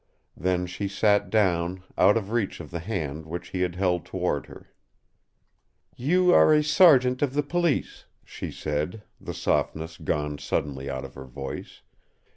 Then 0.35 0.65
she 0.65 0.87
sat 0.87 1.29
down, 1.29 1.83
out 1.95 2.17
of 2.17 2.31
reach 2.31 2.59
of 2.59 2.71
the 2.71 2.79
hand 2.79 3.27
which 3.27 3.49
he 3.49 3.61
had 3.61 3.75
held 3.75 4.03
toward 4.03 4.47
her. 4.47 4.73
"You 5.95 6.33
are 6.33 6.51
a 6.51 6.63
sergeant 6.63 7.21
of 7.21 7.35
the 7.35 7.43
police," 7.43 8.05
she 8.25 8.49
said, 8.49 9.03
the 9.19 9.35
softness 9.35 9.97
gone 9.99 10.39
suddenly 10.39 10.89
out 10.89 11.05
of 11.05 11.13
her 11.13 11.25
voice. 11.25 11.83